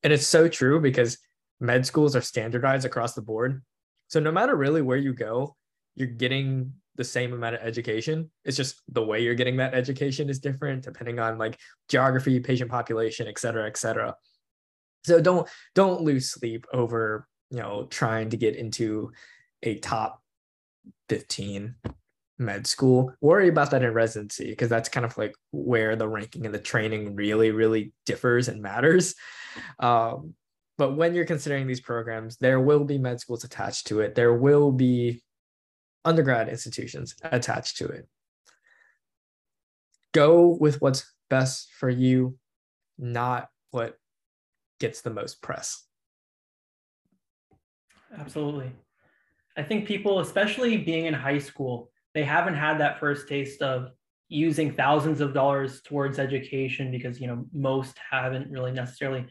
[0.02, 1.18] And it's so true because
[1.60, 3.62] med schools are standardized across the board.
[4.08, 5.56] So no matter really where you go,
[5.94, 8.30] you're getting the same amount of education.
[8.44, 12.70] It's just the way you're getting that education is different depending on like geography, patient
[12.70, 14.14] population, et cetera, et cetera.
[15.04, 19.12] So don't don't lose sleep over you know trying to get into
[19.62, 20.22] a top
[21.08, 21.74] 15
[22.38, 23.12] med school.
[23.20, 26.58] Worry about that in residency because that's kind of like where the ranking and the
[26.58, 29.14] training really, really differs and matters.
[29.78, 30.34] Um,
[30.78, 34.14] but when you're considering these programs, there will be med schools attached to it.
[34.14, 35.22] There will be
[36.04, 38.08] undergrad institutions attached to it.
[40.12, 42.36] Go with what's best for you,
[42.98, 43.98] not what
[44.78, 45.84] gets the most press.
[48.18, 48.72] Absolutely.
[49.56, 53.90] I think people, especially being in high school, they haven't had that first taste of
[54.28, 59.26] using thousands of dollars towards education because you know most haven't really necessarily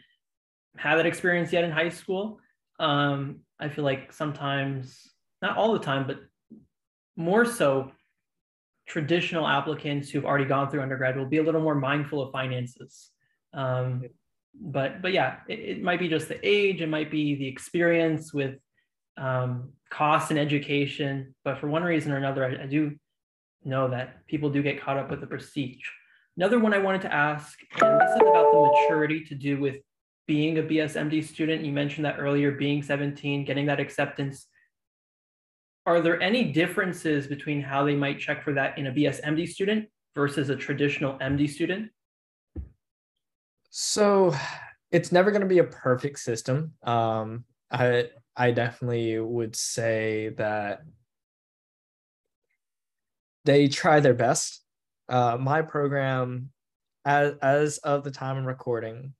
[0.77, 2.39] had that experience yet in high school.
[2.79, 5.07] Um, I feel like sometimes,
[5.41, 6.19] not all the time, but
[7.21, 7.91] more so,
[8.87, 13.11] traditional applicants who've already gone through undergrad will be a little more mindful of finances.
[13.53, 14.03] Um,
[14.59, 18.33] but but yeah, it, it, might be just the age, it might be the experience
[18.33, 18.55] with
[19.17, 21.35] um, cost and education.
[21.43, 22.97] But for one reason or another, I, I do
[23.63, 25.85] know that people do get caught up with the prestige.
[26.37, 29.77] Another one I wanted to ask, and this is about the maturity to do with
[30.27, 31.63] being a BSMD student.
[31.63, 34.47] You mentioned that earlier, being 17, getting that acceptance.
[35.85, 39.89] Are there any differences between how they might check for that in a BSMD student
[40.13, 41.89] versus a traditional MD student?
[43.71, 44.35] So
[44.91, 46.73] it's never going to be a perfect system.
[46.83, 50.81] Um, I I definitely would say that
[53.45, 54.61] they try their best.
[55.09, 56.51] Uh, my program,
[57.05, 59.13] as, as of the time I'm recording,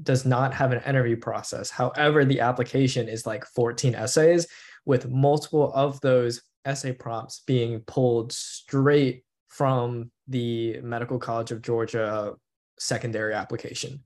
[0.00, 1.70] does not have an interview process.
[1.70, 4.46] However, the application is like 14 essays
[4.84, 12.32] with multiple of those essay prompts being pulled straight from the Medical College of Georgia
[12.78, 14.02] secondary application.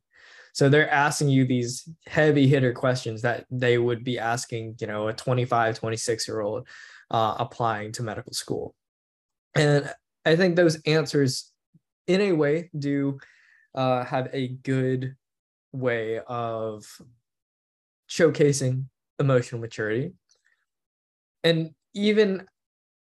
[0.52, 5.08] So they're asking you these heavy hitter questions that they would be asking, you know,
[5.08, 6.66] a 25, 26 year old
[7.10, 8.74] uh, applying to medical school.
[9.54, 9.92] And
[10.24, 11.52] I think those answers,
[12.06, 13.18] in a way, do
[13.74, 15.14] uh, have a good
[15.72, 16.84] way of
[18.10, 18.86] showcasing
[19.18, 20.12] emotional maturity.
[21.48, 22.46] And even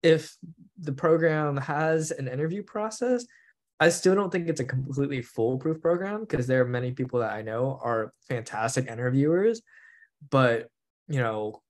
[0.03, 0.35] if
[0.79, 3.26] the program has an interview process,
[3.79, 7.33] I still don't think it's a completely foolproof program because there are many people that
[7.33, 9.61] I know are fantastic interviewers,
[10.31, 10.68] but
[11.07, 11.61] you know,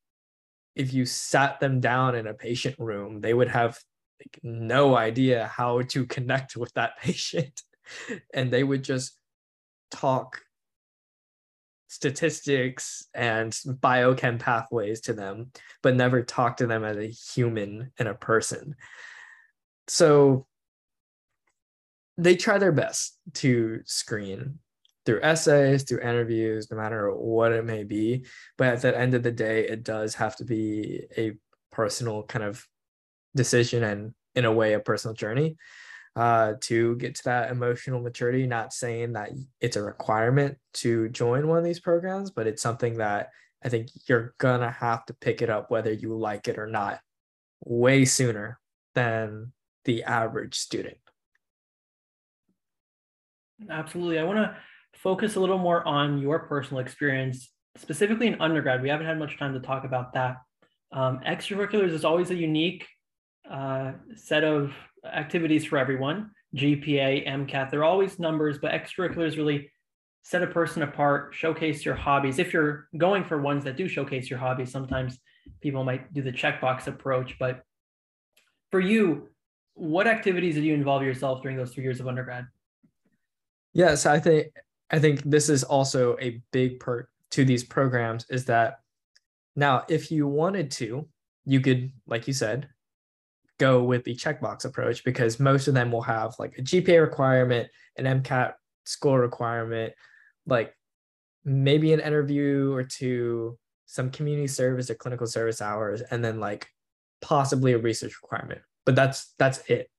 [0.77, 3.77] if you sat them down in a patient room, they would have
[4.21, 7.63] like, no idea how to connect with that patient,
[8.33, 9.17] and they would just
[9.91, 10.41] talk
[11.91, 15.51] statistics and biochem pathways to them,
[15.83, 18.77] but never talk to them as a human and a person.
[19.89, 20.47] So
[22.17, 24.61] they try their best to screen
[25.05, 28.25] through essays, through interviews, no matter what it may be.
[28.57, 31.33] But at the end of the day, it does have to be a
[31.73, 32.65] personal kind of
[33.35, 35.57] decision and, in a way, a personal journey
[36.21, 38.47] uh, to get to that emotional maturity.
[38.47, 42.99] Not saying that it's a requirement to join one of these programs, but it's something
[42.99, 43.31] that
[43.65, 46.67] I think you're going to have to pick it up whether you like it or
[46.67, 47.01] not
[47.65, 48.59] way sooner
[48.95, 49.55] than
[49.87, 50.99] the average student.
[53.71, 54.19] Absolutely.
[54.19, 54.55] I want to
[54.99, 58.83] focus a little more on your personal experience, specifically in undergrad.
[58.83, 60.37] We haven't had much time to talk about that.
[60.93, 62.87] Um, extracurriculars is always a unique
[63.51, 64.75] uh, set of
[65.05, 66.31] activities for everyone.
[66.57, 69.71] GPA, MCAT, they're always numbers, but extracurriculars really
[70.23, 72.39] set a person apart, showcase your hobbies.
[72.39, 75.19] If you're going for ones that do showcase your hobbies, sometimes
[75.61, 77.63] people might do the checkbox approach, but
[78.71, 79.29] for you,
[79.75, 82.47] what activities did you involve yourself during those three years of undergrad?
[83.73, 84.49] Yes, I think
[84.91, 88.81] I think this is also a big perk to these programs is that
[89.55, 91.09] now if you wanted to,
[91.45, 92.69] you could, like you said,
[93.61, 97.69] go with the checkbox approach because most of them will have like a GPA requirement,
[97.97, 99.93] an MCAT score requirement,
[100.47, 100.75] like
[101.45, 106.69] maybe an interview or two, some community service or clinical service hours, and then like
[107.21, 108.63] possibly a research requirement.
[108.87, 109.91] But that's that's it.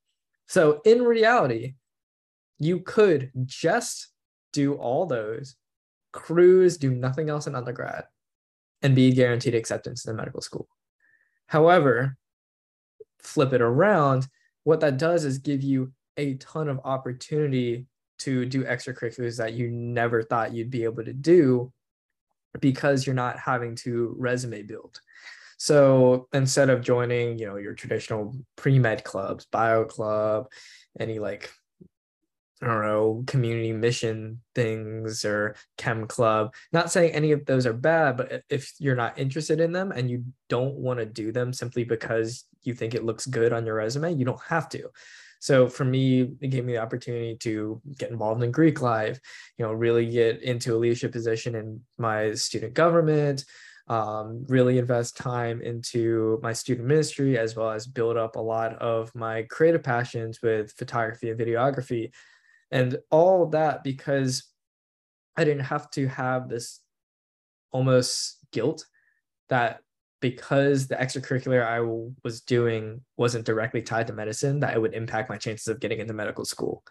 [0.47, 1.76] So in reality,
[2.58, 4.08] you could just
[4.54, 5.56] do all those,
[6.12, 8.06] cruise, do nothing else in undergrad,
[8.82, 10.67] and be guaranteed acceptance in medical school.
[11.45, 12.17] However,
[13.23, 14.27] flip it around,
[14.63, 17.88] what that does is give you a ton of opportunity
[18.19, 21.71] to do extracurriculars that you never thought you'd be able to do
[22.60, 24.99] because you're not having to resume build.
[25.57, 30.47] So instead of joining, you know, your traditional pre-med clubs, bio club,
[30.99, 31.51] any like
[32.62, 36.54] I don't know, community mission things or chem club.
[36.71, 40.12] Not saying any of those are bad, but if you're not interested in them and
[40.12, 43.76] you don't want to do them simply because you think it looks good on your
[43.76, 44.89] resume, you don't have to.
[45.39, 49.19] So for me, it gave me the opportunity to get involved in Greek life,
[49.58, 53.43] you know, really get into a leadership position in my student government,
[53.88, 58.76] um, really invest time into my student ministry, as well as build up a lot
[58.76, 62.12] of my creative passions with photography and videography
[62.71, 64.47] and all that because
[65.38, 66.79] I didn't have to have this
[67.71, 68.86] almost guilt
[69.49, 69.81] that
[70.21, 71.81] because the extracurricular I
[72.23, 75.99] was doing wasn't directly tied to medicine, that it would impact my chances of getting
[75.99, 76.84] into medical school.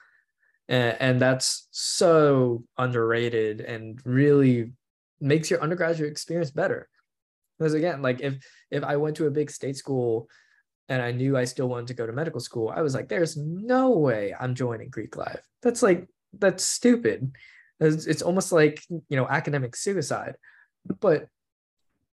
[0.69, 4.73] And, and that's so underrated and really
[5.21, 6.89] makes your undergraduate experience better.
[7.59, 8.37] Because again, like if
[8.71, 10.29] if I went to a big state school
[10.89, 13.37] and I knew I still wanted to go to medical school, I was like, there's
[13.37, 15.47] no way I'm joining Greek Life.
[15.63, 17.33] That's like, that's stupid.
[17.81, 20.35] It's, almost like, you know, academic suicide.
[21.01, 21.27] But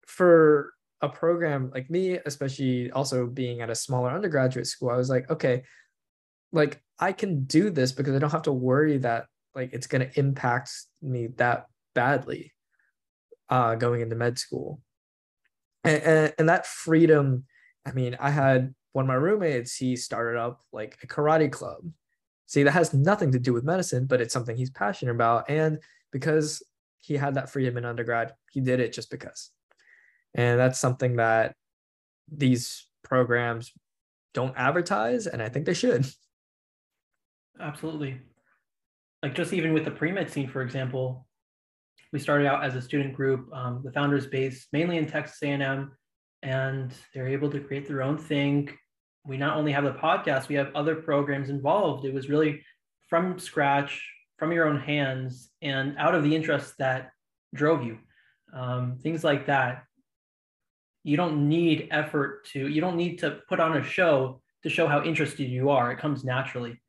[0.06, 5.10] for a program like me, especially also being at a smaller undergraduate school, I was
[5.10, 5.64] like, okay,
[6.52, 10.08] like I can do this because I don't have to worry that like it's going
[10.08, 12.54] to impact me that badly
[13.50, 14.80] uh, going into med school.
[15.84, 17.44] And, and, and that freedom
[17.88, 21.78] I mean, I had one of my roommates, he started up like a karate club.
[22.48, 25.50] See, that has nothing to do with medicine, but it's something he's passionate about.
[25.50, 25.80] And
[26.12, 26.64] because
[27.00, 29.52] he had that freedom in undergrad, he did it just because.
[30.34, 31.56] And that's something that
[32.32, 33.72] these programs
[34.34, 36.06] don't advertise, and I think they should.
[37.60, 38.20] Absolutely.
[39.24, 41.28] Like just even with the pre-med scene, for example,
[42.14, 43.50] we started out as a student group.
[43.54, 45.92] Um, the founders based mainly in Texas A&M
[46.44, 48.70] and they're able to create their own thing.
[49.28, 52.06] We not only have the podcast, we have other programs involved.
[52.06, 52.64] It was really
[53.10, 54.02] from scratch,
[54.38, 57.12] from your own hands, and out of the interest that
[57.54, 57.98] drove you.
[58.54, 59.84] Um, things like that.
[61.04, 64.88] You don't need effort to, you don't need to put on a show to show
[64.88, 65.92] how interested you are.
[65.92, 66.82] It comes naturally.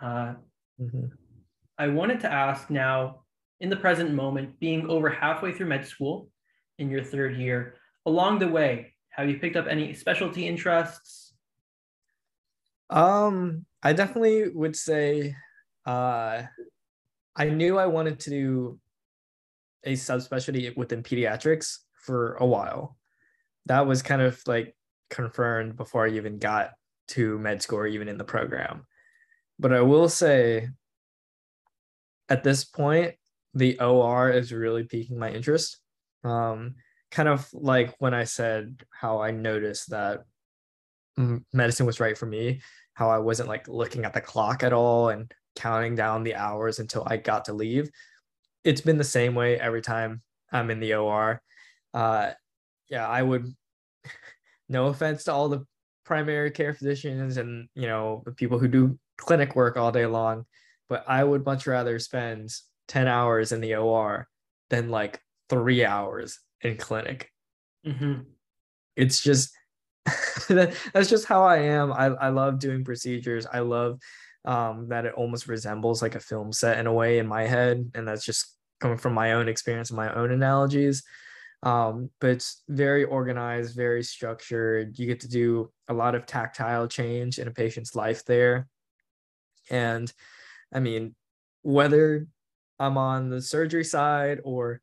[0.00, 0.34] Uh,
[0.80, 1.06] mm-hmm.
[1.78, 3.22] I wanted to ask now,
[3.60, 6.28] in the present moment, being over halfway through med school
[6.78, 7.76] in your third year,
[8.06, 11.31] along the way, have you picked up any specialty interests?
[12.92, 15.34] Um, I definitely would say
[15.86, 16.42] uh
[17.34, 18.80] I knew I wanted to do
[19.84, 22.96] a subspecialty within pediatrics for a while.
[23.66, 24.76] That was kind of like
[25.10, 26.72] confirmed before I even got
[27.08, 28.86] to med school or even in the program.
[29.58, 30.68] But I will say
[32.28, 33.14] at this point,
[33.54, 35.78] the OR is really piquing my interest.
[36.24, 36.76] Um,
[37.10, 40.24] kind of like when I said how I noticed that
[41.52, 42.62] medicine was right for me,
[42.94, 46.78] how I wasn't like looking at the clock at all and counting down the hours
[46.78, 47.90] until I got to leave.
[48.64, 51.42] It's been the same way every time I'm in the OR.
[51.94, 52.32] Uh,
[52.88, 53.46] yeah, I would,
[54.68, 55.64] no offense to all the
[56.04, 60.44] primary care physicians and, you know, the people who do clinic work all day long,
[60.88, 62.50] but I would much rather spend
[62.88, 64.28] 10 hours in the OR
[64.70, 67.30] than like three hours in clinic.
[67.86, 68.22] Mm-hmm.
[68.96, 69.54] It's just
[70.48, 71.92] that's just how I am.
[71.92, 73.46] I, I love doing procedures.
[73.50, 74.00] I love
[74.44, 77.90] um, that it almost resembles like a film set in a way in my head.
[77.94, 81.04] And that's just coming from my own experience and my own analogies.
[81.62, 84.98] Um, but it's very organized, very structured.
[84.98, 88.66] You get to do a lot of tactile change in a patient's life there.
[89.70, 90.12] And
[90.74, 91.14] I mean,
[91.62, 92.26] whether
[92.80, 94.80] I'm on the surgery side or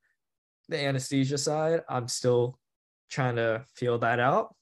[0.70, 2.58] the anesthesia side, I'm still
[3.10, 4.56] trying to feel that out.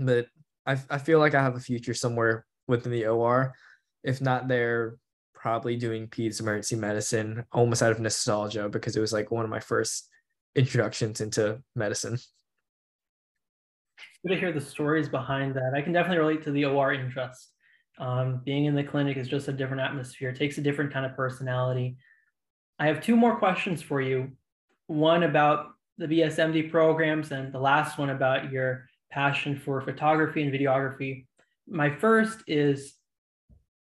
[0.00, 0.26] But
[0.66, 3.54] I, I feel like I have a future somewhere within the OR.
[4.02, 4.96] If not there,
[5.34, 9.50] probably doing peds emergency medicine almost out of nostalgia because it was like one of
[9.50, 10.08] my first
[10.54, 12.18] introductions into medicine.
[14.26, 15.72] Good to hear the stories behind that.
[15.74, 17.52] I can definitely relate to the OR interest.
[17.98, 21.04] Um, being in the clinic is just a different atmosphere, it takes a different kind
[21.04, 21.96] of personality.
[22.78, 24.32] I have two more questions for you.
[24.86, 30.52] One about the BSMD programs, and the last one about your passion for photography and
[30.52, 31.26] videography.
[31.68, 32.94] My first is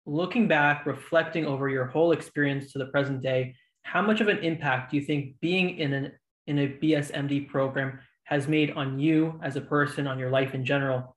[0.05, 3.55] looking back, reflecting over your whole experience to the present day.
[3.83, 6.11] How much of an impact do you think being in an
[6.47, 10.63] in a BSMD program has made on you as a person, on your life in
[10.65, 11.15] general,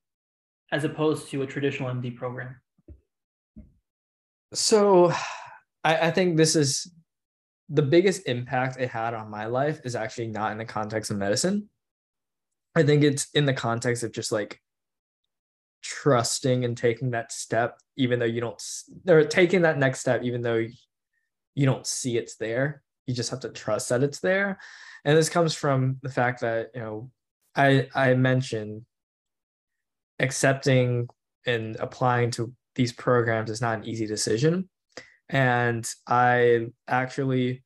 [0.73, 2.57] as opposed to a traditional MD program?
[4.53, 5.13] So
[5.85, 6.93] I, I think this is
[7.69, 11.17] the biggest impact it had on my life is actually not in the context of
[11.17, 11.69] medicine.
[12.75, 14.61] I think it's in the context of just like
[15.83, 18.63] trusting and taking that step, even though you don't,
[19.09, 20.67] or taking that next step, even though
[21.55, 22.83] you don't see it's there.
[23.07, 24.59] You just have to trust that it's there.
[25.05, 27.11] And this comes from the fact that, you know,
[27.57, 28.83] I I mentioned
[30.19, 31.09] accepting
[31.47, 34.69] and applying to these programs is not an easy decision.
[35.29, 37.63] And I actually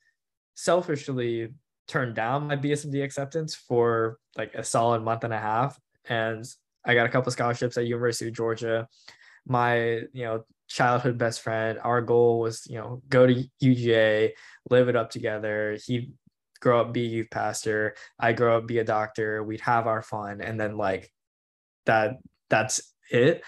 [0.54, 1.52] selfishly
[1.86, 5.78] turned down my BSMD acceptance for like a solid month and a half.
[6.06, 6.44] And
[6.84, 8.88] I got a couple scholarships at University of Georgia.
[9.46, 14.32] My, you know, childhood best friend, our goal was, you know, go to UGA,
[14.70, 15.78] live it up together.
[15.84, 16.12] He
[16.60, 17.94] grow up, be a youth pastor.
[18.18, 19.42] I grow up, be a doctor.
[19.42, 20.40] We'd have our fun.
[20.40, 21.12] And then like
[21.86, 22.18] that,
[22.48, 23.42] that's it.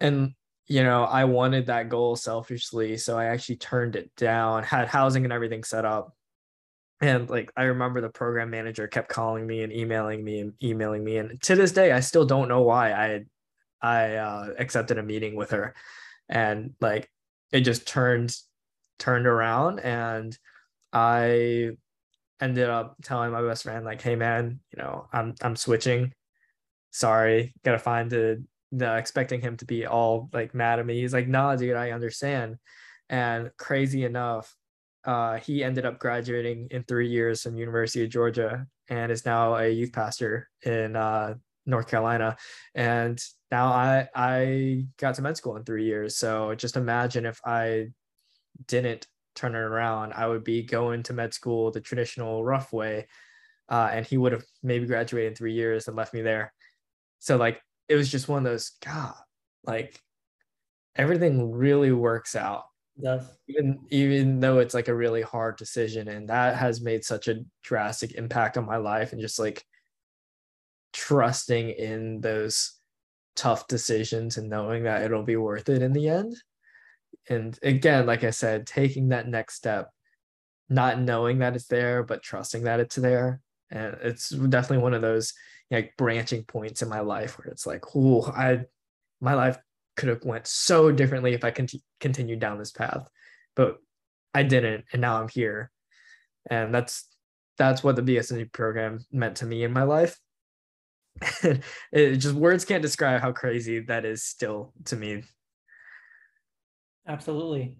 [0.00, 0.34] And
[0.68, 2.96] you know, I wanted that goal selfishly.
[2.96, 6.14] So I actually turned it down, had housing and everything set up.
[7.00, 11.04] And like, I remember the program manager kept calling me and emailing me and emailing
[11.04, 11.18] me.
[11.18, 13.24] And to this day, I still don't know why I,
[13.82, 15.74] I uh, accepted a meeting with her.
[16.28, 17.10] And like,
[17.52, 18.34] it just turned,
[18.98, 20.36] turned around and
[20.92, 21.70] I
[22.40, 26.12] ended up telling my best friend, like, hey man, you know, I'm, I'm switching.
[26.92, 28.38] Sorry, gotta find a
[28.72, 31.00] the expecting him to be all like mad at me.
[31.00, 32.56] He's like, nah, dude, I understand.
[33.08, 34.54] And crazy enough,
[35.06, 39.54] uh, he ended up graduating in three years from University of Georgia and is now
[39.54, 41.34] a youth pastor in uh,
[41.64, 42.36] North Carolina.
[42.74, 43.18] And
[43.50, 46.16] now I I got to med school in three years.
[46.16, 47.88] So just imagine if I
[48.66, 53.06] didn't turn it around, I would be going to med school the traditional rough way.
[53.68, 56.52] Uh, and he would have maybe graduated in three years and left me there.
[57.20, 59.14] So like it was just one of those god
[59.64, 60.00] like
[60.94, 62.64] everything really works out
[62.98, 67.28] yes even even though it's like a really hard decision and that has made such
[67.28, 69.64] a drastic impact on my life and just like
[70.92, 72.72] trusting in those
[73.34, 76.34] tough decisions and knowing that it'll be worth it in the end.
[77.28, 79.90] And again like i said taking that next step
[80.68, 83.40] not knowing that it's there but trusting that it's there.
[83.70, 85.34] And it's definitely one of those
[85.70, 88.64] like branching points in my life where it's like, oh, I
[89.20, 89.58] my life
[89.96, 93.08] could have went so differently if I cont- continued down this path,
[93.54, 93.78] but
[94.34, 95.70] I didn't, and now I'm here,
[96.50, 97.06] and that's
[97.58, 100.18] that's what the BSMD program meant to me in my life.
[101.92, 105.22] it just words can't describe how crazy that is still to me.
[107.08, 107.78] Absolutely.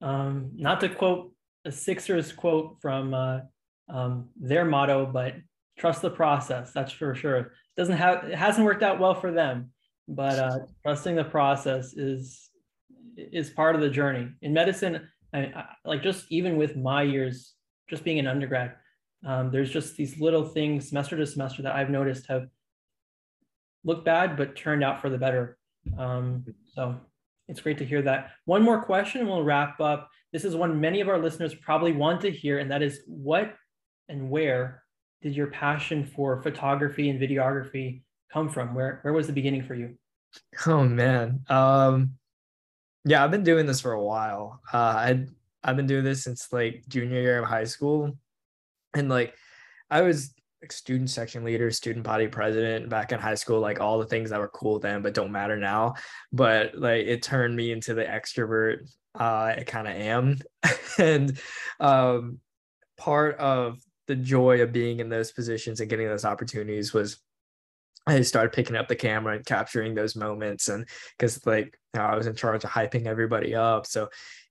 [0.00, 1.32] Um, not to quote
[1.64, 3.40] a Sixers quote from uh,
[3.88, 5.34] um, their motto, but
[5.78, 6.72] trust the process.
[6.72, 7.52] That's for sure.
[7.76, 9.70] Doesn't have it hasn't worked out well for them,
[10.14, 12.50] but uh, trusting the process is
[13.16, 14.28] is part of the journey.
[14.40, 17.54] In medicine, I, I, like just even with my years,
[17.88, 18.74] just being an undergrad,
[19.26, 22.46] um, there's just these little things semester to semester that I've noticed have
[23.84, 25.58] looked bad but turned out for the better.
[25.98, 26.44] Um,
[26.74, 27.00] so
[27.48, 28.30] it's great to hear that.
[28.44, 30.08] One more question, we'll wrap up.
[30.32, 33.54] This is one many of our listeners probably want to hear, and that is what
[34.08, 34.82] and where
[35.22, 38.02] did your passion for photography and videography
[38.32, 38.74] come from?
[38.74, 39.96] Where where was the beginning for you?
[40.66, 41.44] Oh man.
[41.48, 42.14] Um
[43.04, 44.60] yeah, I've been doing this for a while.
[44.72, 45.26] Uh I
[45.64, 48.16] I've been doing this since like junior year of high school.
[48.94, 49.34] And like
[49.90, 53.98] I was like student section leader, student body president back in high school, like all
[53.98, 55.94] the things that were cool then but don't matter now.
[56.32, 60.38] But like it turned me into the extrovert uh I kind of am.
[60.98, 61.38] and
[61.80, 62.38] um
[62.96, 67.18] part of the joy of being in those positions and getting those opportunities was
[68.06, 70.68] I started picking up the camera and capturing those moments.
[70.68, 73.86] And because like I was in charge of hyping everybody up.
[73.86, 74.02] So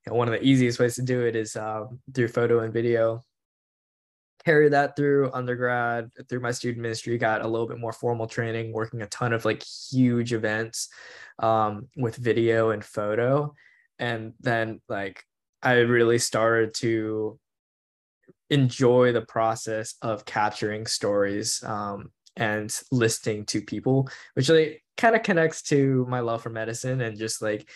[0.06, 1.84] you know, one of the easiest ways to do it is uh,
[2.14, 3.22] through photo and video.
[4.44, 8.72] carry that through undergrad through my student ministry got a little bit more formal training
[8.72, 10.88] working a ton of like huge events
[11.38, 13.54] um, with video and photo
[13.98, 15.24] and then like
[15.62, 17.38] i really started to
[18.50, 25.22] enjoy the process of capturing stories um, and listening to people which like kind of
[25.22, 27.68] connects to my love for medicine and just like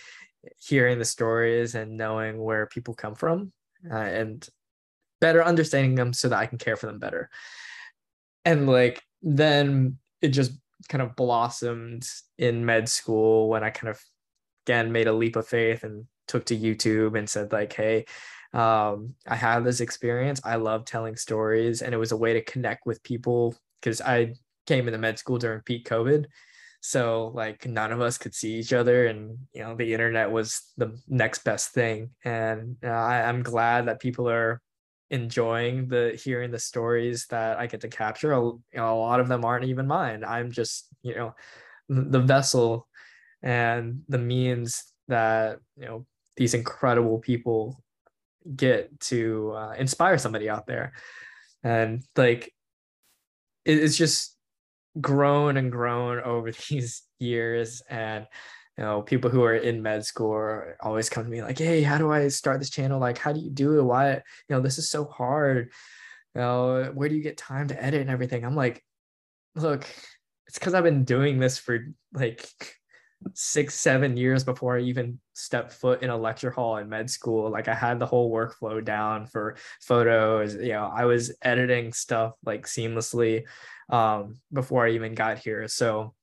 [0.59, 3.53] hearing the stories and knowing where people come from
[3.91, 4.49] uh, and
[5.21, 7.31] better understanding them so that I can care for them better.
[8.45, 10.53] And like then it just
[10.89, 14.01] kind of blossomed in med school when I kind of
[14.67, 18.05] again made a leap of faith and took to YouTube and said like, hey,
[18.53, 20.41] um, I have this experience.
[20.45, 24.35] I love telling stories, and it was a way to connect with people because I
[24.67, 26.27] came into med school during peak COVID.
[26.81, 30.73] So like none of us could see each other, and you know the internet was
[30.77, 32.11] the next best thing.
[32.25, 34.61] And uh, I, I'm glad that people are
[35.11, 38.33] enjoying the hearing the stories that I get to capture.
[38.33, 40.25] A, you know, a lot of them aren't even mine.
[40.25, 41.35] I'm just, you know,
[41.89, 42.89] the vessel
[43.43, 46.07] and the means that, you know,
[46.37, 47.83] these incredible people
[48.55, 50.93] get to uh, inspire somebody out there.
[51.63, 52.53] And like,
[53.65, 54.36] it, it's just
[55.01, 57.83] grown and grown over these years.
[57.89, 58.27] And
[58.79, 61.97] you know people who are in med school always come to me like hey how
[61.97, 63.01] do i start this channel?
[63.01, 63.83] Like how do you do it?
[63.83, 64.21] Why you
[64.51, 65.71] know this is so hard.
[66.35, 68.45] You know where do you get time to edit and everything?
[68.45, 68.83] I'm like
[69.55, 69.87] look
[70.47, 72.47] it's because i've been doing this for like
[73.33, 77.51] six seven years before i even stepped foot in a lecture hall in med school.
[77.51, 80.55] Like i had the whole workflow down for photos.
[80.55, 83.45] You know i was editing stuff like seamlessly
[83.91, 85.69] um, before i even got here.
[85.69, 86.15] So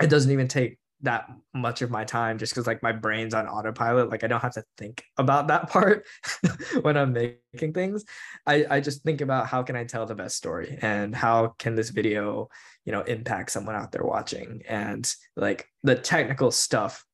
[0.00, 3.46] it doesn't even take that much of my time just because like my brain's on
[3.46, 4.10] autopilot.
[4.10, 6.06] Like i don't have to think about that part
[6.82, 8.04] when i'm making things.
[8.46, 11.74] I, I just think about how can i tell the best story and how can
[11.74, 12.48] this video
[12.84, 14.62] you know impact someone out there watching?
[14.68, 17.04] And like the technical stuff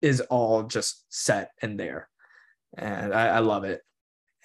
[0.00, 2.08] is all just set in there.
[2.78, 3.82] And i, I love it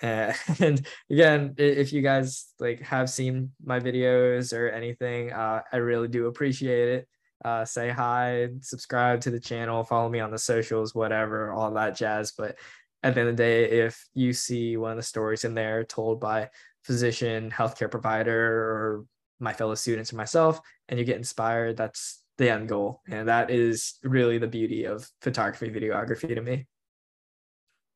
[0.60, 6.08] and again if you guys like have seen my videos or anything uh, i really
[6.08, 7.08] do appreciate it
[7.44, 11.96] uh, say hi, subscribe to the channel, follow me on the socials, whatever, all that
[11.96, 12.32] jazz.
[12.32, 12.56] But
[13.04, 15.84] at the end of the day, if you see one of the stories in there
[15.84, 16.50] told by
[16.84, 19.06] physician, healthcare provider, or
[19.40, 23.02] my fellow students or myself, and you get inspired, that's the end goal.
[23.08, 26.66] And that is really the beauty of photography, videography to me.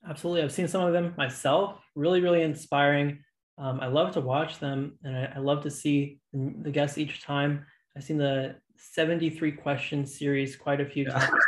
[0.08, 0.44] Absolutely.
[0.44, 3.24] I've seen some of them myself, really, really inspiring.
[3.58, 7.22] Um, I love to watch them and I, I love to see the guests each
[7.22, 7.66] time.
[7.96, 11.44] I've seen the 73 question series quite a few times.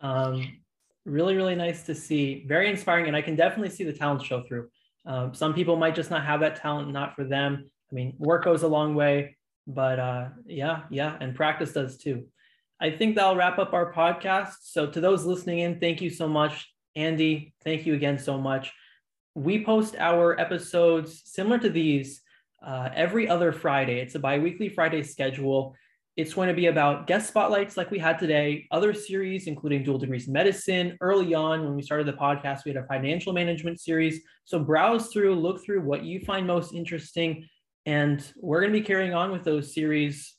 [0.00, 0.58] Um,
[1.06, 2.44] really, really nice to see.
[2.46, 3.06] Very inspiring.
[3.06, 4.68] And I can definitely see the talent show through.
[5.06, 7.70] Um, some people might just not have that talent, not for them.
[7.90, 9.36] I mean, work goes a long way,
[9.66, 11.16] but uh, yeah, yeah.
[11.20, 12.26] And practice does too.
[12.80, 14.54] I think that'll wrap up our podcast.
[14.62, 16.73] So to those listening in, thank you so much.
[16.96, 18.72] Andy, thank you again so much.
[19.34, 22.22] We post our episodes similar to these
[22.64, 23.98] uh, every other Friday.
[24.00, 25.74] It's a bi-weekly Friday schedule.
[26.16, 29.98] It's going to be about guest spotlights like we had today, other series, including dual
[29.98, 30.96] degrees in medicine.
[31.00, 34.20] Early on, when we started the podcast, we had a financial management series.
[34.44, 37.48] So browse through, look through what you find most interesting.
[37.86, 40.34] And we're going to be carrying on with those series.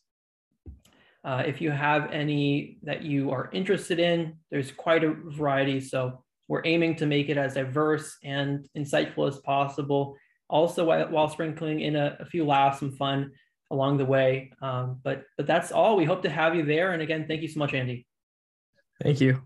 [1.25, 5.81] Uh, if you have any that you are interested in, there's quite a variety.
[5.81, 10.15] So we're aiming to make it as diverse and insightful as possible.
[10.49, 13.31] Also, while, while sprinkling in a, a few laughs and fun
[13.71, 14.51] along the way.
[14.61, 15.95] Um, but but that's all.
[15.95, 16.91] We hope to have you there.
[16.91, 18.05] And again, thank you so much, Andy.
[19.01, 19.41] Thank you.